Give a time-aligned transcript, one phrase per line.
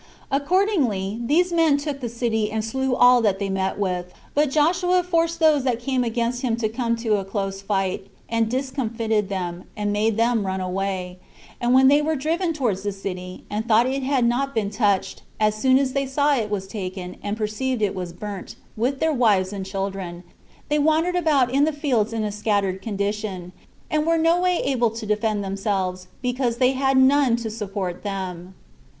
[0.31, 5.03] Accordingly, these men took the city, and slew all that they met with; but Joshua
[5.03, 9.65] forced those that came against him to come to a close fight, and discomfited them,
[9.77, 11.19] and made them run away;
[11.61, 15.21] and when they were driven towards the city, and thought it had not been touched,
[15.39, 19.13] as soon as they saw it was taken, and perceived it was burnt, with their
[19.13, 20.23] wives and children,
[20.67, 23.51] they wandered about in the fields in a scattered condition,
[23.91, 28.55] and were no way able to defend themselves, because they had none to support them.